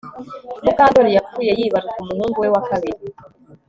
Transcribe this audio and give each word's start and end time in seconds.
Mukandoli 0.63 1.09
yapfuye 1.17 1.51
yibaruka 1.59 1.99
umuhungu 2.03 2.37
we 2.43 2.49
wa 2.53 2.61
kabiri 2.69 3.03